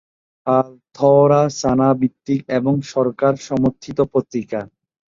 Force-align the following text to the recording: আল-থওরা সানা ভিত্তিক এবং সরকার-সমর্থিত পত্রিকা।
আল-থওরা 0.47 1.41
সানা 1.59 1.89
ভিত্তিক 1.99 2.41
এবং 2.57 2.73
সরকার-সমর্থিত 2.93 3.97
পত্রিকা। 4.13 4.59